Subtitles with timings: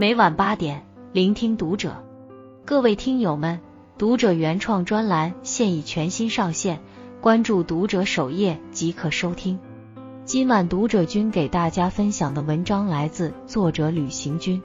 [0.00, 2.04] 每晚八点，聆听读者。
[2.64, 3.58] 各位听友们，
[3.98, 6.78] 读者原创专栏现已全新上线，
[7.20, 9.58] 关注读者首页即可收听。
[10.24, 14.62] 今晚读者君给大家分享的文章来自作者旅行君。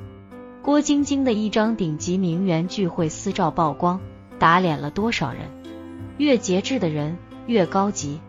[0.62, 4.00] 郭晶晶的一张顶级名媛聚会私照曝光，
[4.38, 5.50] 打脸了多少人？
[6.20, 8.20] 越节制的人越高级。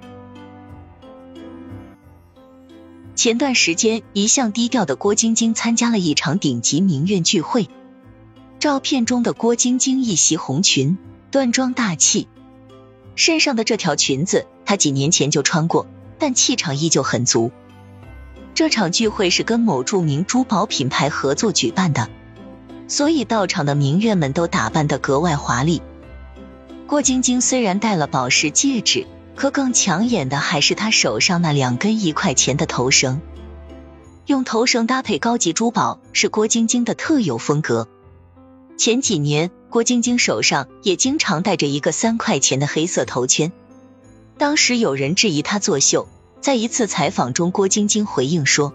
[3.15, 7.69] 前段时间，一向低调的郭晶晶参加了一场顶级名媛聚会。
[8.59, 10.99] 照片中的郭晶晶一袭红裙，
[11.31, 12.27] 端庄大气，
[13.15, 15.87] 身上的这条裙子她几年前就穿过，
[16.19, 17.53] 但气场依旧很足。
[18.55, 22.11] 这场聚会是跟某著名珠宝品牌合作举办的，
[22.89, 25.83] 所以到场的名媛们都打扮得格外华丽。
[26.89, 29.07] 郭晶晶虽然戴了宝石戒指。
[29.37, 33.21] 可更抢眼的还是她手上那两根一块钱的头绳，
[34.27, 37.89] 用头绳搭配高级珠宝是郭晶晶的特有风格。
[38.77, 43.53] 前几年，郭晶晶手上也经常戴着一个三块钱的黑色头圈。
[44.37, 46.09] 当时有人质疑她作秀，
[46.41, 48.73] 在一次采访中，郭晶晶回应说：“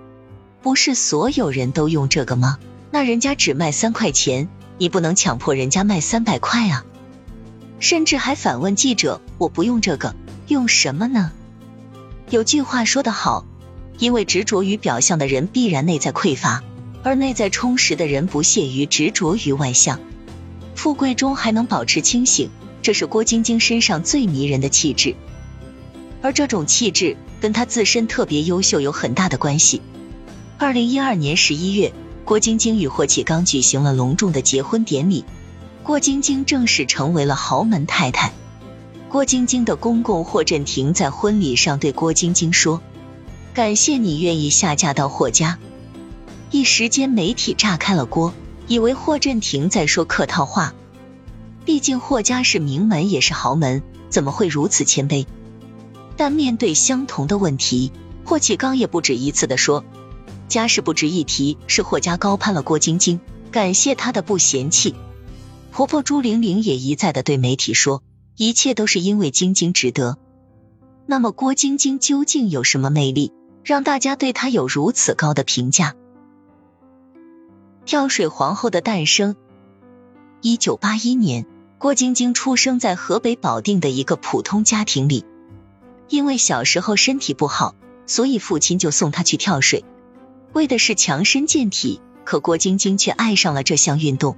[0.61, 2.59] 不是所有人都用这个吗？
[2.91, 6.85] 那人家只卖三块钱，你不能强迫人家卖三百块啊！”
[7.80, 10.15] 甚至还反问记者：“我不用这个。”
[10.50, 11.31] 用什么呢？
[12.31, 13.45] 有句话说得好，
[14.00, 16.64] 因为执着于表象的人必然内在匮乏，
[17.03, 20.00] 而内在充实的人不屑于执着于外向。
[20.73, 22.50] 富贵中还能保持清醒，
[22.81, 25.16] 这是郭晶晶身上最迷人的气质。
[26.23, 29.83] 而这种气质跟她自身特别优秀有很大的关系。
[30.58, 31.94] 二零一二年十一月，
[32.25, 35.25] 郭晶晶与霍启刚举行了隆重的结婚典礼，
[35.83, 38.33] 郭晶晶正式成为了豪门太太。
[39.09, 42.79] 郭晶晶的公公霍震霆在婚礼上对郭晶晶说
[43.55, 45.57] ：“感谢你愿意下嫁到霍家。”
[46.52, 48.35] 一时间媒体炸开了锅，
[48.67, 50.75] 以为霍震霆在说客套话。
[51.65, 53.81] 毕竟霍家是名门也是豪门，
[54.11, 55.26] 怎么会如此谦卑？
[56.15, 57.91] 但面对相同的问题，
[58.26, 59.83] 霍启刚也不止一次的说
[60.47, 64.93] ：“家世不值一提，是霍家高攀了郭晶晶，感谢她的不嫌弃。”
[65.73, 68.03] 婆婆朱玲玲也一再的对媒体说。
[68.39, 70.17] 一切都是因为晶晶值得。
[71.05, 73.33] 那么郭晶晶究竟有什么魅力，
[73.66, 75.94] 让大家对她有如此高的评价？
[77.86, 79.36] 跳水皇后的诞生。
[80.39, 81.45] 一九八一年，
[81.80, 85.26] 郭晶晶出生在河北保定的一个普通家庭里。
[86.08, 87.76] 因为小时候身体不好，
[88.06, 89.83] 所以父亲就送她去跳水，
[90.54, 92.00] 为的是强身健体。
[92.23, 94.38] 可郭晶晶却爱上了这项运动。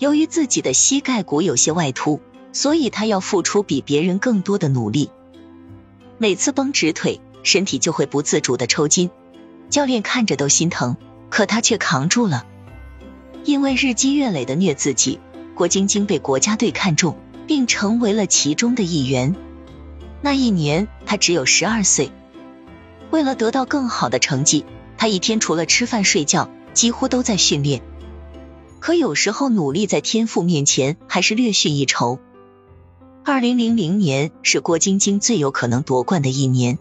[0.00, 2.20] 由于自己的膝盖骨有些外凸。
[2.52, 5.10] 所以他要付出比别人更多的努力，
[6.18, 9.10] 每次绷直腿，身体就会不自主的抽筋，
[9.70, 10.96] 教练看着都心疼，
[11.30, 12.46] 可他却扛住了。
[13.44, 15.20] 因为日积月累的虐自己，
[15.54, 17.16] 郭晶晶被国家队看中，
[17.46, 19.36] 并成为了其中的一员。
[20.20, 22.10] 那一年他只有十二岁，
[23.10, 24.64] 为了得到更好的成绩，
[24.96, 27.82] 他一天除了吃饭睡觉，几乎都在训练。
[28.80, 32.18] 可有时候努力在天赋面前还是略逊一筹。
[33.24, 36.78] 二零零零年是郭晶晶最有可能夺冠的一年，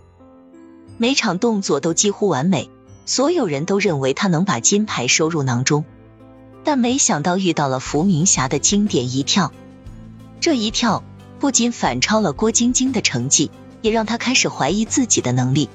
[0.98, 2.70] 每场动作都几乎完美，
[3.06, 5.84] 所有人都认为她能把金牌收入囊中。
[6.64, 9.52] 但没想到遇到了伏明霞的经典一跳，
[10.40, 11.04] 这一跳
[11.40, 15.70] 不仅反超了郭晶晶的成绩，也让她开始怀疑自己的能力。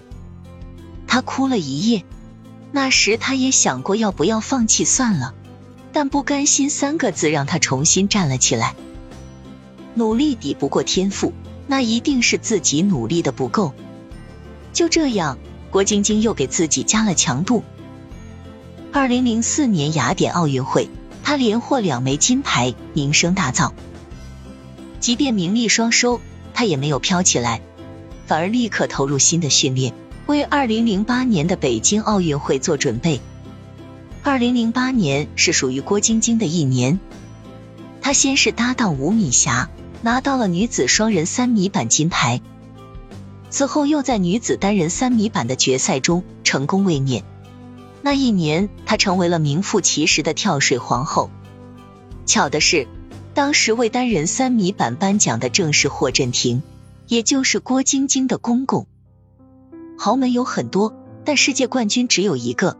[1.07, 2.05] 她哭了一夜，
[2.73, 5.35] 那时她也想过要不要放弃算了，
[5.93, 8.75] 但不甘心三个字让她重新站了起来。
[9.95, 11.33] 努力抵不过天赋，
[11.67, 13.75] 那一定是自己努力的不够。
[14.73, 15.39] 就这样，
[15.71, 17.63] 郭晶晶又给自己加了强度。
[18.91, 20.89] 二零零四年雅典奥运会，
[21.23, 23.73] 她连获两枚金牌，名声大噪。
[24.99, 26.21] 即便名利双收，
[26.55, 27.61] 她也没有飘起来，
[28.27, 29.93] 反而立刻投入新的训练，
[30.27, 33.21] 为二零零八年的北京奥运会做准备。
[34.23, 37.01] 二零零八年是属于郭晶晶的一年，
[38.01, 39.69] 她先是搭档吴敏霞。
[40.03, 42.41] 拿到了女子双人三米板金牌，
[43.51, 47.23] 此后又在女子单人三米板的决赛中成功卫冕。
[48.03, 51.31] 那一年，她成为了名副其实的跳水皇后。
[52.27, 52.89] 巧的是，
[53.33, 56.65] 当时为单人三米板颁奖的正是霍震霆，
[57.07, 58.89] 也就是郭晶晶的公公。
[59.97, 62.77] 豪门有很多，但世界冠军只有一个。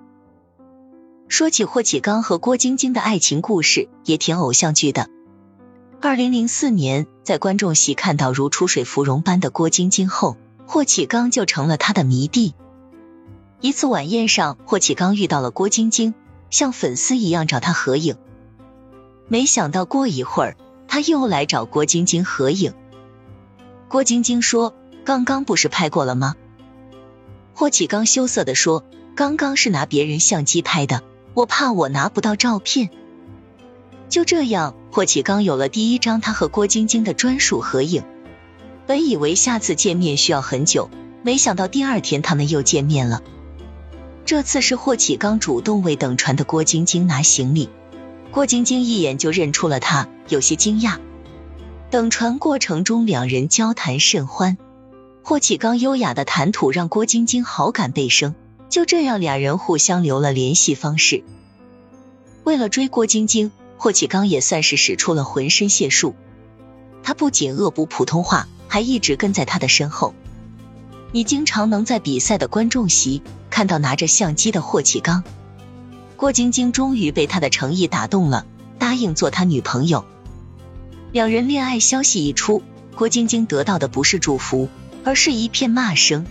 [1.29, 5.09] 说起霍启刚和郭晶晶的爱情故事，也挺偶像剧的。
[6.05, 12.55] 二零零四年，在观众席看到如出水芙蓉般的郭晶晶后，霍启刚就成了他的迷弟。
[13.61, 16.13] 一次晚宴上，霍启刚遇到了郭晶晶，
[16.51, 18.17] 像粉丝一样找他合影。
[19.29, 20.57] 没想到过一会儿，
[20.89, 22.75] 他又来找郭晶晶合影。
[23.89, 24.75] 郭晶晶说
[25.07, 26.35] ：“刚刚不是拍过了吗？”
[27.55, 28.85] 霍启刚羞涩的说
[29.15, 31.05] ：“刚刚是拿别人相机拍的，
[31.35, 32.91] 我怕我拿不到照片。”
[34.11, 38.03] 就这样，霍启刚有了第一张他和郭晶晶的专属合影。
[38.87, 40.91] 本以为下次见面需要很久，
[41.23, 43.23] 没想到第二天他们又见面了。
[44.27, 47.71] 这次是霍启刚主动为等船的郭晶晶拿行李，
[48.33, 50.99] 郭晶晶一眼就认出了他，有些惊讶。
[51.91, 54.59] 等船过程中，两人交谈甚欢。
[55.23, 58.35] 霍启刚优雅的谈吐让郭晶晶好感倍升，
[58.69, 61.25] 就这样俩人互相留了联系方式。
[62.45, 66.15] 为了追郭晶晶，霍启刚也算是使出了浑身解数。
[67.03, 70.15] 他不仅恶补普通话，还一直跟在他的身后。
[71.11, 75.25] 你经常能在比赛的观众席看到拿着相机的霍启刚。
[76.17, 78.47] 郭晶晶终于被他的诚意打动了，
[78.79, 80.05] 答应做他女朋友。
[81.11, 82.63] 两人恋爱消息一出，
[82.95, 84.69] 郭晶晶得到的不是祝福。
[85.03, 86.25] 而是一片骂声。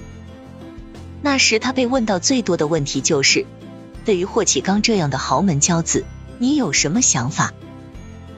[1.21, 3.45] 那时他被问到最多的问题就是：
[4.05, 6.05] 对于霍启刚这样的豪门骄子，
[6.41, 7.53] 你有什么想法？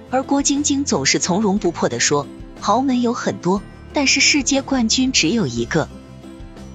[0.09, 2.27] 而郭晶晶总是从容不迫的说：
[2.59, 3.61] 豪门有很多，
[3.93, 5.87] 但是世界冠军只有一个。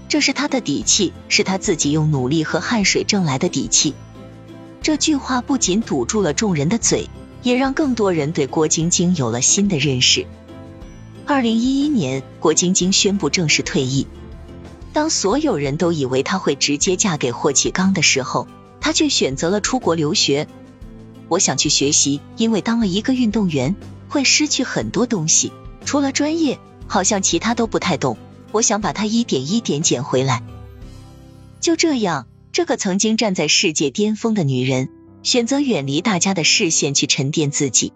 [0.09, 3.95] 这是他的底气，是他自己用努力和汗水挣来的底气。
[4.81, 7.11] 这句话不仅堵住了众人的嘴，
[7.43, 10.27] 也让更多人对郭晶晶有了新的认识。
[11.27, 14.07] 二零一一年，郭晶晶宣布正式退役。
[14.95, 18.49] 当所有人都以为她会直接嫁给霍启刚的时候，
[18.81, 20.49] 她却选择了出国留学。
[21.29, 23.77] 我想去学习，因为当了一个运动员
[24.09, 25.53] 会失去很多东西，
[25.85, 28.17] 除了专业，好像其他都不太懂。
[28.53, 30.43] 我想把它一点一点捡回来。
[31.61, 34.89] 就这样，这个曾经站在世界巅峰的女人，
[35.23, 37.93] 选择远离大家的视线去沉淀自己，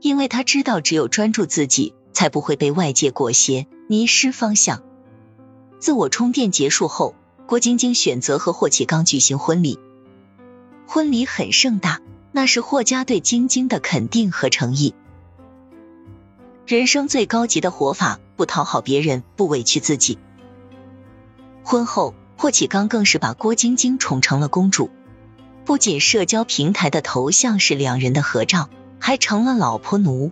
[0.00, 1.94] 因为她知道，只有专注自己。
[2.16, 4.82] 才不会被外界裹挟，迷失方向。
[5.78, 7.14] 自我充电结束后，
[7.46, 9.78] 郭晶晶选择和霍启刚举行婚礼。
[10.86, 12.00] 婚礼很盛大，
[12.36, 14.94] 那是霍家对晶晶的肯定和诚意。
[16.66, 20.18] 人生最高级的活法，不讨好别人，不委屈自己。
[21.64, 24.90] 婚后，霍启刚更是把郭晶晶宠成了公主。
[25.64, 28.68] 不仅社交平台的头像是两人的合照，
[28.98, 30.30] 还成了老婆奴。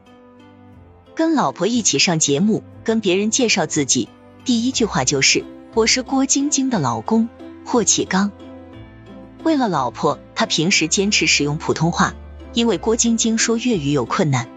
[1.15, 4.11] 跟老婆一起上节目，跟别人介绍自己，
[4.45, 5.43] 第一句话就是
[5.73, 7.31] 我是郭晶晶的老公
[7.65, 8.31] 霍启刚。
[9.43, 12.15] 为了老婆，他平时坚持使用普通话，
[12.53, 14.49] 因为郭晶晶说粤语有困难，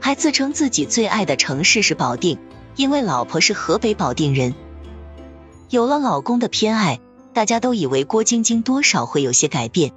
[0.00, 2.38] 还自称自己最爱的城市是保定，
[2.76, 4.54] 因为老婆是河北保定人。
[5.70, 7.00] 有了老公的偏爱，
[7.32, 9.92] 大家都以为郭晶晶多少会有些改变，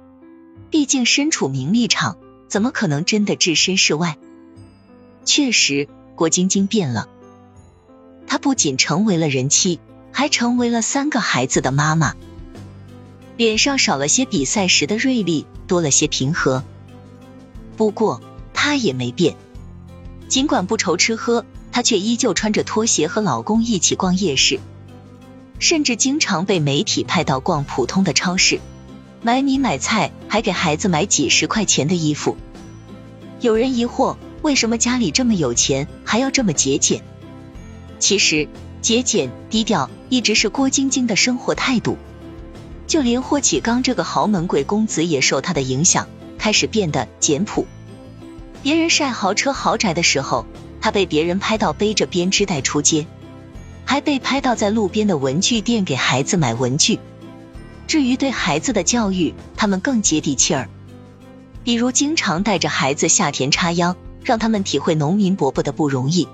[0.70, 2.16] 毕竟身处名利场，
[2.48, 4.16] 怎么可能真的置身事外？
[5.24, 7.08] 确实，郭晶晶变了。
[8.26, 9.80] 她不仅成为了人妻，
[10.12, 12.14] 还成为了三个孩子的妈妈。
[13.36, 16.64] 脸上少了些比赛时的锐利，多了些平和。
[17.76, 18.20] 不过，
[18.54, 19.36] 她也没变。
[20.28, 24.58] 尽管不愁吃喝，她却依旧穿着拖鞋和老公一起逛夜市，
[25.58, 28.60] 甚至经常被媒体拍到逛普通的超市，
[29.22, 32.36] 买米买菜，还给孩子买几十块钱的衣服。
[33.40, 34.16] 有人疑惑。
[34.42, 37.02] 为什么家里这么有钱还要这么节俭？
[37.98, 38.48] 其实
[38.80, 41.98] 节俭低调一直是郭晶晶的生活态度，
[42.86, 47.66] 就连霍启刚这个豪门贵公子也受他的影响，开始变得简朴。
[48.62, 50.46] 别人晒豪车豪宅的时候，
[50.80, 53.06] 他被别人拍到背着编织袋出街，
[53.84, 56.98] 还被拍到在路边的文具店给孩子买文具。
[57.86, 60.68] 至于对孩子的教育，他们更接地气儿，
[61.64, 63.96] 比如经常带着孩子下田插秧。
[64.26, 66.26] 让他们体会农民伯伯的不容易。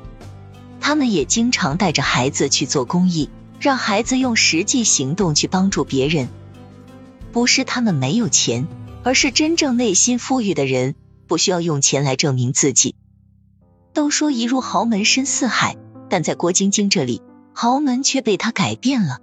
[0.81, 3.29] 他们也经常带着孩子去做公益，
[3.61, 6.31] 让孩子用实际行动去帮助别人。
[7.33, 8.69] 不是他们没有钱，
[9.03, 10.95] 而是真正内心富裕的人
[11.27, 12.95] 不需要用钱来证明自己。
[13.93, 15.77] 都说一入豪门深似海，
[16.09, 17.23] 但在郭晶晶这里，
[17.53, 19.19] 豪门却被他改变了。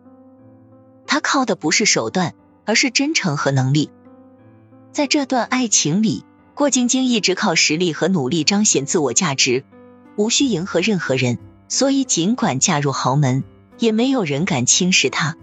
[1.07, 2.33] 他靠的不是手段，
[2.65, 3.89] 而是真诚和能力。
[4.91, 6.25] 在这段爱情里。
[6.55, 9.63] 郭晶晶一直靠实力和努力彰显自我价值，
[10.17, 11.37] 无需迎合任何人，
[11.69, 13.45] 所以尽管嫁入豪门，
[13.77, 15.37] 也没有人敢轻视她。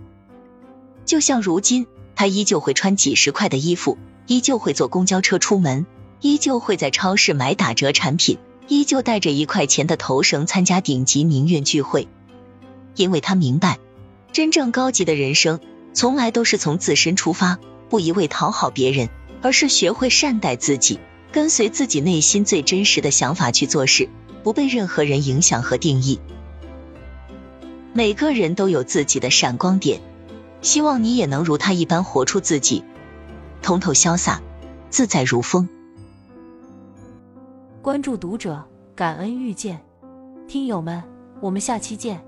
[1.07, 3.97] 就像如今，他依旧会穿几十块的衣服，
[4.27, 5.87] 依旧会坐公交车出门，
[6.21, 12.09] 依旧会在超市买打折产品，依旧带着一块钱的头绳参加顶级名媛聚会，
[12.97, 13.79] 因为他明白，
[14.33, 15.61] 真正高级的人生
[15.93, 17.59] 从来都是从自身出发，
[17.89, 19.09] 不一味讨好别人。
[19.43, 20.99] 而是学会善待自己，
[21.31, 24.09] 跟随自己内心最真实的想法去做事，
[24.43, 26.19] 不被任何人影响和定义。
[27.93, 30.01] 每个人都有自己的闪光点，
[30.63, 32.85] 希望你也能如他一般活出自己，
[33.63, 34.41] 通透潇洒，
[34.91, 35.69] 自在如风。
[37.83, 39.81] 关注读者，感恩遇见，
[40.49, 41.03] 听友们，
[41.41, 42.21] 我们下期见。